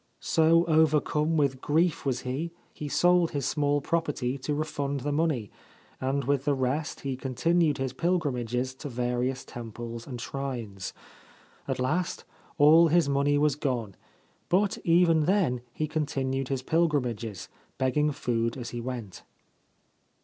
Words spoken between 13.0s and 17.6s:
money was gone; but even then he continued his pilgrimages,